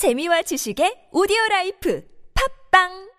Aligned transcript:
재미와 0.00 0.40
지식의 0.40 1.12
오디오 1.12 1.36
라이프 1.50 2.02
팟빵 2.72 3.10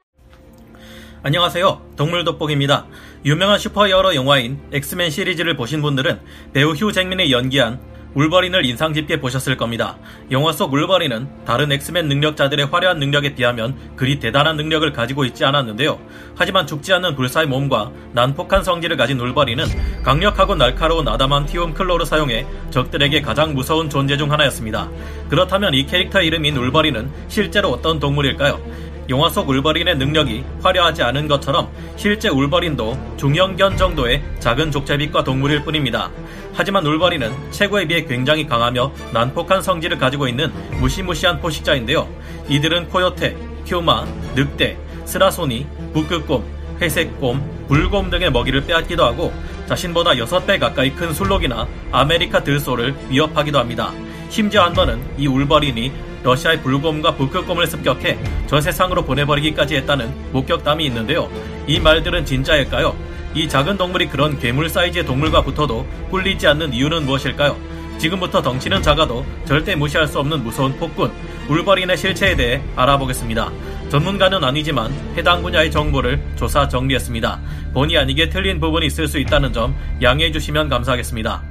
안녕하세요. 1.22 1.92
동물 1.96 2.24
돋보기입니다. 2.24 2.88
유명한 3.24 3.60
슈퍼히어로 3.60 4.16
영화인 4.16 4.60
엑스맨 4.72 5.12
시리즈를 5.12 5.56
보신 5.56 5.84
분들은 5.84 6.20
배우 6.54 6.72
휴 6.72 6.92
잭맨이 6.92 7.32
연기한 7.32 7.80
울버린을 8.14 8.66
인상 8.66 8.92
깊게 8.92 9.22
보셨을 9.22 9.56
겁니다. 9.56 9.98
영화 10.32 10.52
속 10.52 10.74
울버린은 10.74 11.46
다른 11.46 11.72
엑스맨 11.72 12.08
능력자들의 12.08 12.66
화려한 12.66 13.00
능력에 13.00 13.36
비하면 13.36 13.76
그리 13.96 14.20
대단한 14.20 14.58
능력을 14.58 14.92
가지고 14.92 15.24
있지 15.26 15.46
않았는데요. 15.46 16.00
하지만 16.36 16.68
죽지 16.68 16.92
않는 16.94 17.16
불사의 17.16 17.48
몸과 17.48 17.92
난폭한 18.14 18.64
성질을 18.64 18.98
가진 18.98 19.20
울버린은 19.20 20.04
강력하고 20.04 20.56
날카로운 20.56 21.08
adamantium 21.08 21.74
claw를 21.74 22.06
사용해 22.06 22.46
적들에게 22.70 23.22
가장 23.22 23.54
무서운 23.54 23.90
존재 23.90 24.18
중 24.18 24.32
하나였습니다. 24.32 24.90
그렇다면 25.30 25.74
이 25.74 25.86
캐릭터 25.86 26.22
이름인 26.22 26.58
울버린은 26.58 27.10
실제로 27.30 27.70
어떤 27.70 28.00
동물일까요? 28.00 28.91
영화 29.12 29.30
속 29.30 29.50
울버린의 29.50 29.98
능력이 29.98 30.42
화려하지 30.64 31.04
않은 31.04 31.28
것처럼 31.28 31.70
실제 31.98 32.30
울버린도 32.30 33.18
중형견 33.18 33.76
정도의 33.76 34.24
작은 34.40 34.72
족제비과 34.72 35.26
동물일 35.26 35.64
뿐입니다. 35.66 36.10
하지만 36.54 36.86
울버린은 36.86 37.52
체구에 37.52 37.86
비해 37.86 38.06
굉장히 38.06 38.48
강하며 38.48 38.90
난폭한 39.12 39.62
성질을 39.62 39.98
가지고 39.98 40.30
있는 40.30 40.50
무시무시한 40.80 41.42
포식자인데요. 41.42 42.08
이들은 42.48 42.88
코요테, 42.88 43.36
퓨마, 43.66 44.06
늑대, 44.34 44.78
스라소니, 45.04 45.68
북극곰, 45.94 46.46
회색곰, 46.80 47.66
불곰 47.68 48.10
등의 48.10 48.32
먹이를 48.32 48.66
빼앗기도 48.66 49.04
하고 49.04 49.34
자신보다 49.68 50.12
6배 50.12 50.58
가까이 50.58 50.90
큰 50.92 51.14
순록이나 51.14 51.68
아메리카 51.92 52.44
들소를 52.44 52.96
위협하기도 53.10 53.60
합니다. 53.60 53.92
심지어 54.30 54.64
한 54.64 54.72
번은 54.72 55.02
이 55.18 55.28
울버린이 55.28 55.92
러시아의 56.24 56.62
불곰과 56.62 57.16
북극곰을 57.16 57.68
습격해 57.68 58.20
저 58.48 58.62
세상으로 58.62 59.04
보내버리기까지 59.06 59.76
했다는 59.78 60.32
목격담이 60.32 60.86
있는데요. 60.86 61.30
이 61.68 61.80
말들은 61.80 62.26
진짜일까요? 62.26 62.96
이 63.34 63.48
작은 63.48 63.78
동물이 63.78 64.10
그런 64.10 64.40
괴물 64.40 64.70
사이즈의 64.70 65.06
동물과 65.06 65.44
붙어도 65.44 65.88
꿀리지 66.10 66.48
않는 66.48 66.74
이유는 66.74 67.06
무엇일까요? 67.06 67.58
지금부터 67.98 68.42
덩치는 68.42 68.82
작아도 68.82 69.26
절대 69.46 69.76
무시할 69.76 70.08
수 70.08 70.20
없는 70.20 70.44
무서운 70.44 70.76
폭군, 70.78 71.12
울버린의 71.48 71.96
실체에 71.98 72.36
대해 72.36 72.62
알아보겠습니다. 72.76 73.52
전문가는 73.90 74.44
아니지만 74.44 74.92
해당 75.16 75.44
분야의 75.44 75.70
정보를 75.70 76.20
조사 76.36 76.68
정리했습니다. 76.68 77.40
본의 77.74 77.98
아니게 78.00 78.30
틀린 78.30 78.60
부분이 78.60 78.88
있을 78.88 79.08
수 79.08 79.20
있다는 79.20 79.54
점 79.54 79.76
양해해 80.02 80.32
주시면 80.32 80.70
감사하겠습니다. 80.70 81.44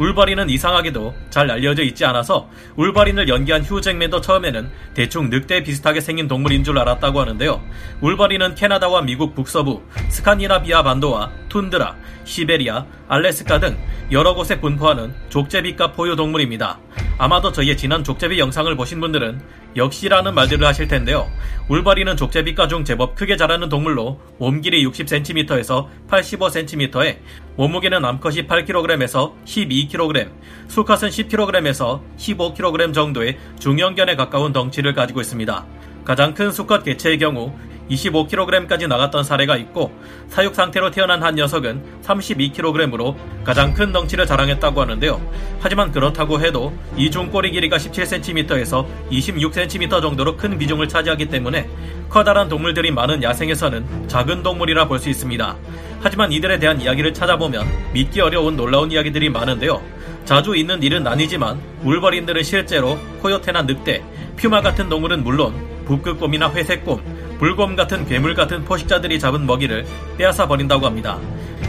울버린은 0.00 0.48
이상하게도 0.48 1.14
잘 1.28 1.50
알려져 1.50 1.82
있지 1.82 2.06
않아서 2.06 2.48
울버린을 2.76 3.28
연기한 3.28 3.62
휴 3.62 3.82
잭맨도 3.82 4.22
처음에는 4.22 4.70
대충 4.94 5.28
늑대 5.28 5.62
비슷하게 5.62 6.00
생긴 6.00 6.26
동물인 6.26 6.64
줄 6.64 6.78
알았다고 6.78 7.20
하는데요. 7.20 7.60
울버린은 8.00 8.54
캐나다와 8.54 9.02
미국 9.02 9.34
북서부, 9.34 9.82
스칸디나비아 10.08 10.82
반도와 10.82 11.30
툰드라, 11.50 11.96
시베리아, 12.24 12.86
알래스카 13.08 13.60
등 13.60 13.76
여러 14.10 14.34
곳에 14.34 14.58
분포하는 14.58 15.12
족제비과 15.28 15.92
포유 15.92 16.16
동물입니다. 16.16 16.78
아마도 17.20 17.52
저희의 17.52 17.76
지난 17.76 18.02
족제비 18.02 18.38
영상을 18.38 18.74
보신 18.76 18.98
분들은 18.98 19.42
역시라는 19.76 20.34
말들을 20.34 20.66
하실 20.66 20.88
텐데요. 20.88 21.30
울버린은 21.68 22.16
족제비과 22.16 22.66
중 22.66 22.82
제법 22.82 23.14
크게 23.14 23.36
자라는 23.36 23.68
동물로 23.68 24.18
몸 24.38 24.62
길이 24.62 24.82
60cm에서 24.86 25.86
85cm에 26.08 27.18
몸무게는 27.56 28.02
암컷이 28.06 28.46
8kg에서 28.46 29.34
12kg, 29.44 30.30
수컷은 30.68 31.10
10kg에서 31.10 32.00
15kg 32.16 32.94
정도의 32.94 33.36
중형견에 33.58 34.16
가까운 34.16 34.54
덩치를 34.54 34.94
가지고 34.94 35.20
있습니다. 35.20 35.66
가장 36.10 36.34
큰 36.34 36.50
수컷 36.50 36.82
개체의 36.82 37.20
경우 37.20 37.52
25kg까지 37.88 38.88
나갔던 38.88 39.22
사례가 39.22 39.56
있고 39.58 39.92
사육 40.28 40.56
상태로 40.56 40.90
태어난 40.90 41.22
한 41.22 41.36
녀석은 41.36 42.00
32kg으로 42.02 43.14
가장 43.44 43.72
큰 43.72 43.92
덩치를 43.92 44.26
자랑했다고 44.26 44.80
하는데요. 44.80 45.20
하지만 45.60 45.92
그렇다고 45.92 46.40
해도 46.40 46.76
이중 46.96 47.30
꼬리 47.30 47.52
길이가 47.52 47.76
17cm에서 47.76 48.84
26cm 49.12 50.02
정도로 50.02 50.36
큰 50.36 50.58
비중을 50.58 50.88
차지하기 50.88 51.26
때문에 51.26 51.70
커다란 52.08 52.48
동물들이 52.48 52.90
많은 52.90 53.22
야생에서는 53.22 54.08
작은 54.08 54.42
동물이라 54.42 54.88
볼 54.88 54.98
수 54.98 55.10
있습니다. 55.10 55.56
하지만 56.00 56.32
이들에 56.32 56.58
대한 56.58 56.80
이야기를 56.80 57.14
찾아보면 57.14 57.64
믿기 57.92 58.20
어려운 58.20 58.56
놀라운 58.56 58.90
이야기들이 58.90 59.28
많은데요. 59.30 59.80
자주 60.24 60.56
있는 60.56 60.82
일은 60.82 61.06
아니지만 61.06 61.60
울버린들은 61.84 62.42
실제로 62.42 62.98
코요테나 63.22 63.62
늑대, 63.62 64.02
퓨마 64.36 64.60
같은 64.60 64.88
동물은 64.88 65.22
물론 65.22 65.79
북극곰이나 65.90 66.52
회색곰, 66.52 67.00
불곰 67.40 67.74
같은 67.74 68.06
괴물 68.06 68.34
같은 68.36 68.64
포식자들이 68.64 69.18
잡은 69.18 69.44
먹이를 69.44 69.84
빼앗아 70.18 70.46
버린다고 70.46 70.86
합니다. 70.86 71.18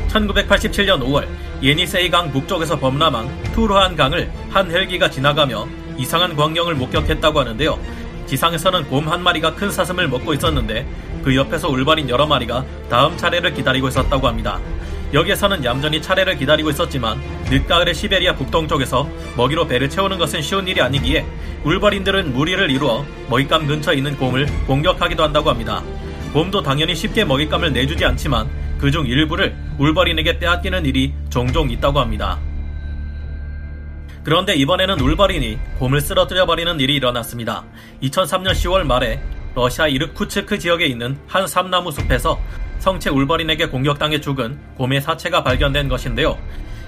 1987년 0.09 1.01
5월 1.01 1.27
예니세이강 1.63 2.31
북쪽에서 2.31 2.77
범람한 2.77 3.53
투르한 3.53 3.95
강을 3.95 4.31
한 4.51 4.69
헬기가 4.69 5.09
지나가며 5.09 5.67
이상한 5.97 6.35
광경을 6.35 6.75
목격했다고 6.75 7.39
하는데요. 7.39 7.79
지상에서는 8.27 8.87
곰 8.89 9.07
한 9.07 9.23
마리가 9.23 9.55
큰 9.55 9.71
사슴을 9.71 10.07
먹고 10.07 10.35
있었는데 10.35 10.85
그 11.23 11.35
옆에서 11.35 11.69
울버린 11.69 12.07
여러 12.07 12.27
마리가 12.27 12.63
다음 12.89 13.17
차례를 13.17 13.55
기다리고 13.55 13.87
있었다고 13.87 14.27
합니다. 14.27 14.59
여기에서는 15.13 15.63
얌전히 15.63 16.01
차례를 16.01 16.37
기다리고 16.37 16.69
있었지만 16.69 17.19
늦가을의 17.49 17.93
시베리아 17.93 18.35
북동쪽에서 18.35 19.09
먹이로 19.35 19.67
배를 19.67 19.89
채우는 19.89 20.17
것은 20.17 20.41
쉬운 20.41 20.67
일이 20.67 20.81
아니기에 20.81 21.25
울버린들은 21.63 22.33
무리를 22.33 22.71
이루어 22.71 23.05
먹잇감 23.29 23.67
근처에 23.67 23.95
있는 23.97 24.17
곰을 24.17 24.47
공격하기도 24.67 25.21
한다고 25.21 25.49
합니다. 25.49 25.83
곰도 26.33 26.61
당연히 26.61 26.95
쉽게 26.95 27.25
먹잇감을 27.25 27.73
내주지 27.73 28.05
않지만 28.05 28.49
그중 28.79 29.05
일부를 29.05 29.55
울버린에게 29.77 30.39
빼앗기는 30.39 30.85
일이 30.85 31.13
종종 31.29 31.69
있다고 31.69 31.99
합니다. 31.99 32.39
그런데 34.23 34.53
이번에는 34.55 34.99
울버린이 34.99 35.59
곰을 35.79 35.99
쓰러뜨려 35.99 36.45
버리는 36.45 36.79
일이 36.79 36.95
일어났습니다. 36.95 37.63
2003년 38.03 38.51
10월 38.51 38.83
말에 38.83 39.21
러시아 39.55 39.87
이르쿠츠크 39.87 40.59
지역에 40.59 40.85
있는 40.85 41.17
한 41.27 41.47
삼나무 41.47 41.91
숲에서 41.91 42.39
성체 42.79 43.09
울버린에게 43.09 43.67
공격당해 43.67 44.19
죽은 44.21 44.57
곰의 44.75 45.01
사체가 45.01 45.43
발견된 45.43 45.87
것인데요. 45.87 46.37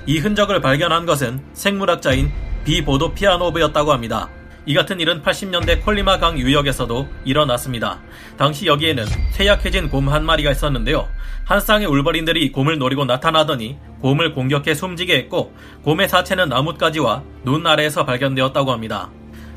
이 0.05 0.17
흔적을 0.17 0.61
발견한 0.61 1.05
것은 1.05 1.41
생물학자인 1.53 2.31
비보도 2.65 3.13
피아노브였다고 3.13 3.91
합니다. 3.91 4.29
이 4.65 4.73
같은 4.73 4.99
일은 4.99 5.21
80년대 5.21 5.83
콜리마 5.83 6.19
강 6.19 6.37
유역에서도 6.39 7.07
일어났습니다. 7.25 7.99
당시 8.37 8.65
여기에는 8.65 9.05
퇴약해진 9.33 9.89
곰 9.89 10.07
한 10.07 10.25
마리가 10.25 10.51
있었는데요. 10.51 11.07
한 11.43 11.59
쌍의 11.59 11.87
울버린들이 11.87 12.53
곰을 12.53 12.77
노리고 12.77 13.03
나타나더니 13.03 13.77
곰을 13.99 14.33
공격해 14.33 14.73
숨지게 14.73 15.17
했고 15.17 15.53
곰의 15.83 16.07
사체는 16.07 16.49
나뭇가지와 16.49 17.23
눈 17.43 17.67
아래에서 17.67 18.05
발견되었다고 18.05 18.71
합니다. 18.71 19.09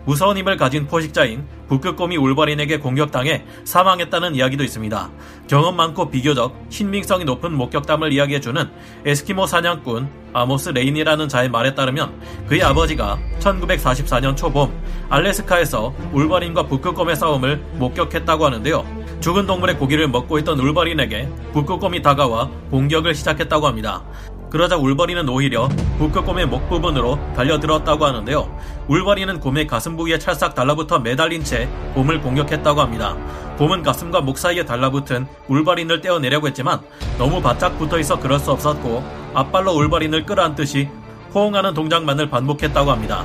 무서운 0.07 0.39
힘을 0.39 0.57
가진 0.57 0.87
포식자인 0.87 1.45
북극곰이 1.69 2.17
울버린에게 2.17 2.79
공격당해 2.79 3.45
사망했다는 3.65 4.37
이야기도 4.37 4.63
있습니다. 4.63 5.11
경험 5.49 5.77
많고 5.77 6.11
비교적 6.11 6.57
신빙성이 6.71 7.25
높은 7.25 7.53
목격담을 7.53 8.13
이야기해주는 8.13 8.71
에스키모 9.05 9.47
사냥꾼 9.47 10.09
아모스 10.33 10.71
레인이라는 10.71 11.29
자의 11.29 11.49
말에 11.49 11.75
따르면 11.75 12.21
그의 12.47 12.63
아버지가 12.63 13.19
1944년 13.41 14.37
초봄 14.37 14.73
알래스카에서 15.11 15.93
울버린과 16.13 16.67
북극곰의 16.69 17.17
싸움을 17.17 17.57
목격했다고 17.75 18.47
하는데요. 18.47 18.87
죽은 19.21 19.47
동물의 19.47 19.77
고기를 19.77 20.09
먹고 20.09 20.39
있던 20.39 20.61
울버린에게 20.61 21.29
북극곰이 21.53 22.03
다가와 22.03 22.49
공격을 22.71 23.15
시작했다고 23.15 23.67
합니다. 23.67 24.05
그러자 24.51 24.77
울버린은 24.77 25.29
오히려 25.29 25.69
북극곰의 25.99 26.47
목 26.47 26.69
부분으로 26.69 27.19
달려들었다고 27.35 28.07
하는데요. 28.07 28.49
울버린은 28.89 29.41
곰의 29.41 29.67
가슴 29.67 29.97
부위에 29.97 30.19
찰싹 30.19 30.55
달라붙어 30.55 31.01
매달린 31.01 31.43
채 31.43 31.69
곰을 31.95 32.21
공격했다고 32.21 32.81
합니다. 32.81 33.17
곰은 33.59 33.83
가슴과 33.83 34.21
목 34.21 34.39
사이에 34.39 34.65
달라붙은 34.65 35.27
울버린을 35.49 36.01
떼어내려고 36.01 36.47
했지만 36.49 36.81
너무 37.19 37.41
바짝 37.43 37.77
붙어 37.79 37.99
있어 37.99 38.21
그럴 38.21 38.39
수 38.39 38.53
없었고 38.53 39.03
앞발로 39.35 39.73
울버린을 39.73 40.25
끌어안듯이 40.25 40.89
호응하는 41.35 41.75
동작만을 41.75 42.31
반복했다고 42.31 42.91
합니다. 42.91 43.25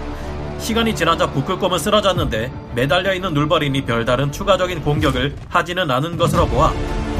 시간이 0.57 0.95
지나자 0.95 1.29
북극곰은 1.31 1.79
쓰러졌는데 1.79 2.51
매달려 2.75 3.13
있는 3.13 3.35
울버린이 3.35 3.83
별다른 3.83 4.31
추가적인 4.31 4.81
공격을 4.83 5.35
하지는 5.49 5.89
않은 5.89 6.17
것으로 6.17 6.47
보아 6.47 6.71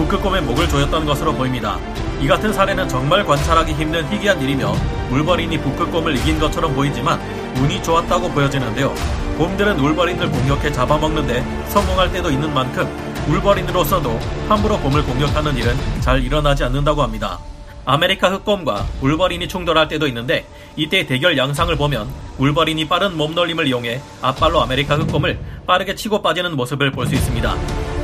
북극곰의 0.02 0.42
목을 0.42 0.68
조였던 0.68 1.06
것으로 1.06 1.32
보입니다. 1.34 1.78
이 2.20 2.28
같은 2.28 2.52
사례는 2.52 2.88
정말 2.90 3.24
관찰하기 3.24 3.74
힘든 3.74 4.12
희귀한 4.12 4.42
일이며 4.42 4.74
울버린이 5.12 5.60
북극곰을 5.60 6.16
이긴 6.18 6.40
것처럼 6.40 6.74
보이지만 6.74 7.20
운이 7.58 7.84
좋았다고 7.84 8.30
보여지는데요. 8.32 8.96
곰들은 9.38 9.80
울버린을 9.80 10.32
공격해 10.32 10.72
잡아먹는데 10.72 11.44
성공할 11.70 12.12
때도 12.12 12.32
있는 12.32 12.52
만큼 12.52 12.88
울버린으로서도 13.28 14.20
함부로 14.50 14.80
곰을 14.80 15.04
공격하는 15.04 15.56
일은 15.56 15.76
잘 16.00 16.24
일어나지 16.24 16.64
않는다고 16.64 17.04
합니다. 17.04 17.38
아메리카 17.86 18.32
흑곰과 18.32 18.86
울버린이 19.02 19.48
충돌할 19.48 19.88
때도 19.88 20.08
있는데 20.08 20.46
이때 20.76 21.06
대결 21.06 21.38
양상을 21.38 21.76
보면 21.76 22.08
울버린이 22.40 22.88
빠른 22.88 23.16
몸놀림을 23.18 23.68
이용해 23.68 24.02
앞발로 24.22 24.62
아메리카 24.62 24.96
흑곰을 24.96 25.40
빠르게 25.68 25.94
치고 25.94 26.24
빠지는 26.24 26.56
모습을 26.56 26.92
볼 26.92 27.06
수 27.08 27.14
있습니다. 27.14 27.56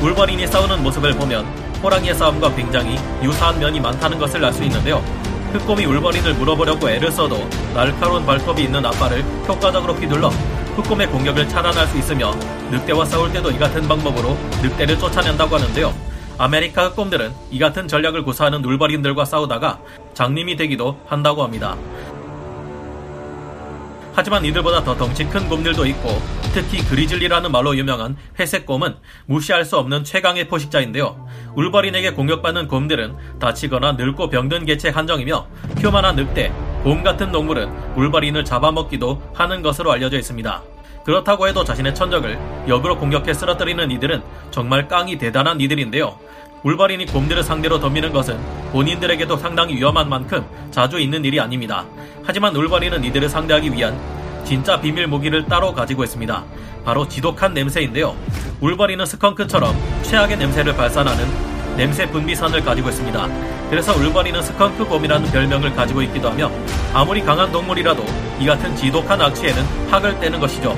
울버린이 0.02 0.46
싸우는 0.46 0.84
모습을 0.84 1.14
보면 1.14 1.67
호랑이의 1.82 2.16
싸움과 2.16 2.54
굉장히 2.56 2.98
유사한 3.24 3.60
면이 3.60 3.80
많다는 3.80 4.18
것을 4.18 4.44
알 4.44 4.54
수 4.54 4.64
있는데요. 4.64 5.04
흑곰이 5.54 5.86
울버린을 5.86 6.34
물어보려고 6.34 6.90
애를 6.90 7.12
써도 7.12 7.48
날카로운 7.74 8.26
발톱이 8.26 8.64
있는 8.64 8.86
앞발을 8.86 9.24
효과적으로 9.48 9.94
휘둘러 9.94 10.30
흑곰의 10.76 11.08
공격을 11.08 11.48
차단할 11.48 11.88
수 11.88 11.98
있으며 11.98 12.32
늑대와 12.70 13.06
싸울 13.06 13.32
때도 13.32 13.52
이 13.52 13.58
같은 13.58 13.88
방법으로 13.88 14.38
늑대를 14.62 15.00
쫓아낸다고 15.00 15.56
하는데요. 15.56 15.94
아메리카 16.38 16.90
흑곰들은 16.90 17.34
이 17.50 17.60
같은 17.60 17.88
전략을 17.88 18.24
구사하는 18.24 18.64
울버린들과 18.64 19.26
싸우다가 19.26 19.80
장님이 20.14 20.56
되기도 20.56 20.98
한다고 21.08 21.44
합니다. 21.44 21.76
하지만 24.18 24.44
이들보다 24.46 24.84
더 24.84 24.98
덩치 24.98 25.25
큰 25.25 25.48
곰들도 25.48 25.86
있고 25.86 26.19
특히 26.52 26.84
그리즐리라는 26.84 27.52
말로 27.52 27.78
유명한 27.78 28.18
회색 28.40 28.66
곰은 28.66 28.96
무시할 29.28 29.64
수 29.64 29.78
없는 29.78 30.04
최강의 30.04 30.48
포식자인데요. 30.48 31.28
울버린에게 31.56 32.14
공격받는 32.14 32.68
곰들은 32.68 33.16
다치거나 33.40 33.92
늙고 33.92 34.31
병든 34.31 34.66
개체 34.66 34.90
한정이며 34.90 35.46
휴만한 35.78 36.16
늑대, 36.16 36.52
곰 36.81 37.04
같은 37.04 37.31
동물은 37.31 37.69
울버린을 37.96 38.44
잡아먹기도 38.44 39.22
하는 39.36 39.62
것으로 39.62 39.92
알려져 39.92 40.18
있습니다. 40.18 40.64
그렇다고 41.06 41.48
해도 41.48 41.64
자신의 41.64 41.94
천적을 41.94 42.40
역으로 42.68 42.98
공격해 42.98 43.36
쓰러뜨리는 43.36 43.92
이들은 43.92 44.24
정말 44.50 44.88
깡이 44.88 45.19
대단한 45.19 45.62
이들인데요. 45.62 46.18
울버린이 46.68 47.06
곰들을 47.06 47.44
상대로 47.44 47.80
덤비는 47.80 48.12
것은 48.12 48.38
본인들에게도 48.74 49.38
상당히 49.38 49.75
위험한 49.75 50.10
만큼 50.10 50.46
자주 50.69 51.00
있는 51.00 51.24
일이 51.24 51.40
아닙니다. 51.40 51.86
하지만 52.25 52.54
울버린은 52.54 53.06
이들을 53.06 53.30
상대하기 53.30 53.72
위한 53.72 53.98
진짜 54.44 54.78
비밀 54.81 55.08
무기를 55.08 55.46
따로 55.46 55.74
가지고 55.74 56.04
있습니다. 56.04 56.44
바로 56.84 57.08
지독한 57.08 57.54
냄새인데요. 57.54 58.18
울버린은 58.60 59.06
스컹크처럼 59.06 59.74
최악의 60.04 60.38
냄새를 60.40 60.75
발산하는 60.75 61.25
냄새 61.78 62.06
분비선을 62.10 62.62
가지고 62.66 62.90
있습니다. 62.90 63.30
그래서 63.69 63.94
울버린은 63.94 64.42
스컹크곰이라는 64.42 65.31
별명을 65.31 65.74
가지고 65.74 66.02
있기도 66.02 66.30
하며 66.30 66.52
아무리 66.94 67.22
강한 67.22 67.50
동물이라도 67.50 68.04
이 68.42 68.46
같은 68.46 68.75
지독한 68.75 69.22
악취에는 69.22 69.64
학을 69.90 70.19
떼는 70.19 70.42
것이죠. 70.42 70.75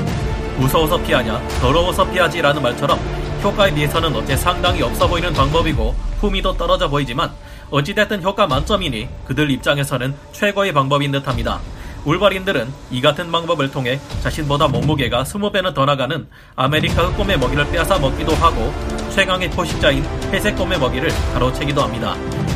무서워서 0.59 1.01
피하냐, 1.01 1.39
더러워서 1.61 2.07
피하지라는 2.11 2.61
말처럼 2.61 3.18
효과에 3.41 3.73
비해서는 3.73 4.13
어째 4.15 4.35
상당히 4.35 4.81
없어 4.81 5.07
보이는 5.07 5.31
방법이고 5.33 5.95
품위도 6.19 6.57
떨어져 6.57 6.89
보이지만 6.89 7.31
어찌됐든 7.71 8.21
효과 8.23 8.47
만점이니 8.47 9.07
그들 9.25 9.49
입장에서는 9.51 10.13
최고의 10.31 10.73
방법인 10.73 11.11
듯합니다. 11.11 11.59
울버린들은 12.05 12.71
이 12.91 13.01
같은 13.01 13.31
방법을 13.31 13.71
통해 13.71 13.99
자신보다 14.21 14.67
몸무게가 14.67 15.23
20배는 15.23 15.73
더 15.73 15.85
나가는 15.85 16.27
아메리카 16.55 17.03
흑곰의 17.03 17.37
먹이를 17.37 17.69
빼앗아 17.69 17.99
먹기도 17.99 18.33
하고 18.35 18.73
최강의 19.11 19.49
포식자인 19.51 20.03
회색곰의 20.31 20.79
먹이를 20.79 21.09
가로채기도 21.33 21.81
합니다. 21.81 22.15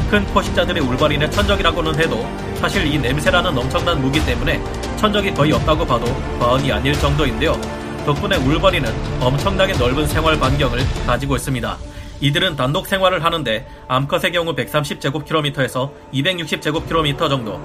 큰 0.10 0.26
포식자들이 0.28 0.82
울버린의 0.82 1.32
천적이라고는 1.32 2.00
해도 2.00 2.26
사실 2.56 2.86
이 2.86 2.98
냄새라는 2.98 3.58
엄청난 3.58 4.02
무기 4.02 4.24
때문에 4.26 4.62
천적이 4.98 5.34
거의 5.34 5.52
없다고 5.54 5.86
봐도 5.86 6.06
과언이 6.40 6.72
아닐 6.72 6.94
정도인데요. 6.94 7.83
덕분에 8.06 8.36
울버린은 8.36 8.92
엄청나게 9.22 9.74
넓은 9.74 10.06
생활 10.08 10.38
반경을 10.38 10.80
가지고 11.06 11.36
있습니다. 11.38 11.78
이들은 12.20 12.56
단독 12.56 12.88
생활을 12.88 13.24
하는데 13.24 13.66
암컷의 13.88 14.32
경우 14.34 14.54
130제곱킬로미터에서 14.56 15.92
260제곱킬로미터 16.14 17.30
정도, 17.30 17.60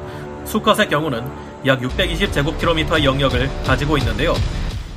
수컷의 0.44 0.88
경우는 0.88 1.24
약 1.66 1.80
620제곱킬로미터의 1.80 3.04
영역을 3.04 3.50
가지고 3.64 3.98
있는데요. 3.98 4.34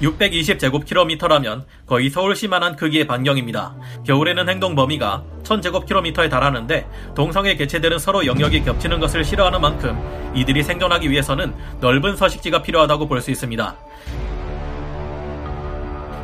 620제곱킬로미터라면 0.02 1.66
거의 1.86 2.10
서울시만한 2.10 2.76
크기의 2.76 3.06
반경입니다. 3.06 3.76
겨울에는 4.06 4.50
행동 4.50 4.76
범위가 4.76 5.24
1000제곱킬로미터에 5.44 6.30
달하는데 6.30 6.88
동성의 7.16 7.58
개체들은 7.58 8.00
서로 8.00 8.26
영역이 8.26 8.64
겹치는 8.64 9.00
것을 9.00 9.24
싫어하는 9.24 9.62
만큼 9.62 10.00
이들이 10.36 10.64
생존하기 10.64 11.10
위해서는 11.10 11.54
넓은 11.82 12.16
서식지가 12.16 12.64
필요하다고 12.64 13.08
볼 13.08 13.22
수 13.22 13.30
있습니다. 13.30 13.76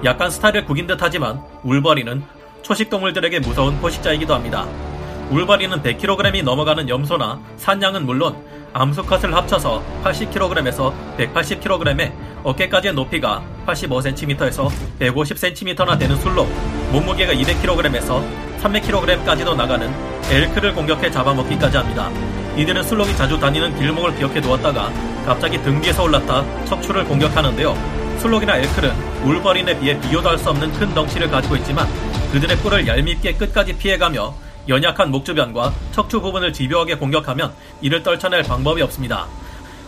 약간 0.03 0.29
스타일을 0.29 0.65
구긴 0.65 0.87
듯 0.87 0.97
하지만 1.01 1.41
울버리는 1.63 2.23
초식동물들에게 2.61 3.39
무서운 3.39 3.79
포식자이기도 3.79 4.33
합니다. 4.33 4.67
울버리는 5.29 5.81
100kg이 5.81 6.43
넘어가는 6.43 6.87
염소나 6.87 7.39
산양은 7.57 8.05
물론 8.05 8.35
암수컷을 8.73 9.33
합쳐서 9.33 9.83
80kg에서 10.03 10.93
180kg의 11.17 12.11
어깨까지의 12.43 12.93
높이가 12.93 13.43
85cm에서 13.65 14.69
150cm나 14.99 15.97
되는 15.97 16.15
술록 16.17 16.47
몸무게가 16.91 17.33
200kg에서 17.33 18.23
300kg까지도 18.61 19.55
나가는 19.55 19.91
엘크를 20.29 20.73
공격해 20.73 21.09
잡아먹기까지 21.09 21.77
합니다. 21.77 22.09
이들은 22.55 22.83
술록이 22.83 23.15
자주 23.15 23.39
다니는 23.39 23.77
길목을 23.77 24.15
기억해 24.15 24.41
두었다가 24.41 24.91
갑자기 25.25 25.61
등 25.61 25.81
뒤에서 25.81 26.03
올랐다 26.03 26.65
척추를 26.65 27.05
공격하는데요. 27.05 28.06
술록이나 28.19 28.57
엘클은 28.57 29.23
울버린에 29.23 29.79
비해 29.79 29.99
비교도 29.99 30.29
할 30.29 30.37
수 30.37 30.49
없는 30.49 30.71
큰 30.73 30.93
덩치를 30.93 31.29
가지고 31.29 31.55
있지만 31.57 31.87
그들의 32.31 32.57
뿔을 32.57 32.87
얄밉게 32.87 33.33
끝까지 33.33 33.73
피해가며 33.77 34.33
연약한 34.67 35.09
목 35.11 35.25
주변과 35.25 35.73
척추 35.91 36.19
부분을 36.21 36.51
집요하게 36.53 36.95
공격하면 36.95 37.53
이를 37.81 38.03
떨쳐낼 38.03 38.43
방법이 38.43 38.81
없습니다. 38.81 39.25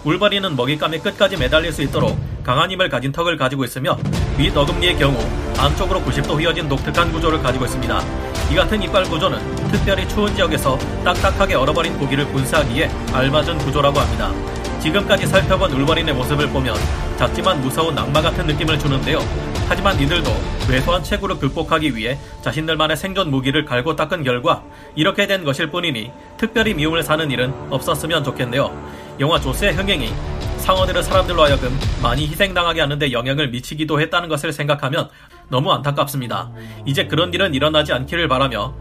울버린은 0.05 0.55
먹잇감에 0.55 0.99
끝까지 0.99 1.35
매달릴 1.37 1.73
수 1.73 1.81
있도록 1.81 2.17
강한 2.43 2.71
힘을 2.71 2.87
가진 2.87 3.11
턱을 3.11 3.35
가지고 3.37 3.65
있으며 3.65 3.97
윗 4.37 4.55
어금니의 4.55 4.97
경우 4.97 5.17
안쪽으로 5.57 5.99
90도 6.01 6.39
휘어진 6.39 6.69
독특한 6.69 7.11
구조를 7.11 7.41
가지고 7.43 7.65
있습니다. 7.65 8.01
이 8.49 8.55
같은 8.55 8.81
이빨 8.81 9.03
구조는 9.03 9.37
특별히 9.71 10.07
추운 10.07 10.33
지역에서 10.33 10.77
딱딱하게 11.03 11.55
얼어버린 11.55 11.97
고기를 11.97 12.25
분쇄하기에 12.27 12.89
알맞은 13.13 13.57
구조라고 13.59 13.99
합니다. 13.99 14.31
지금까지 14.79 15.27
살펴본 15.27 15.71
울버린의 15.73 16.13
모습을 16.13 16.47
보면 16.49 16.75
작지만 17.17 17.61
무서운 17.61 17.97
악마 17.97 18.21
같은 18.21 18.47
느낌을 18.47 18.79
주는데요. 18.79 19.19
하지만 19.67 19.99
이들도 19.99 20.31
왜소한 20.69 21.03
체구를 21.03 21.37
극복하기 21.37 21.95
위해 21.95 22.17
자신들만의 22.41 22.97
생존 22.97 23.29
무기를 23.29 23.65
갈고 23.65 23.95
닦은 23.95 24.23
결과 24.23 24.63
이렇게 24.95 25.27
된 25.27 25.43
것일 25.43 25.69
뿐이니 25.69 26.11
특별히 26.37 26.73
미움을 26.73 27.03
사는 27.03 27.29
일은 27.29 27.53
없었으면 27.69 28.23
좋겠네요. 28.23 28.71
영화 29.19 29.39
조스의 29.39 29.73
흥행이 29.73 30.11
상어들을 30.59 31.03
사람들로 31.03 31.43
하여금 31.43 31.77
많이 32.01 32.27
희생당하게 32.27 32.81
하는데 32.81 33.11
영향을 33.11 33.49
미치기도 33.49 33.99
했다는 33.99 34.29
것을 34.29 34.53
생각하면 34.53 35.09
너무 35.49 35.71
안타깝습니다. 35.71 36.51
이제 36.85 37.06
그런 37.06 37.33
일은 37.33 37.54
일어나지 37.54 37.92
않기를 37.94 38.27
바라며 38.27 38.73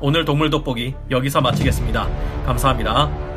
오늘 0.00 0.24
동물 0.24 0.50
돋보기 0.50 0.94
여기서 1.10 1.40
마치겠습니다. 1.40 2.08
감사합니다. 2.46 3.31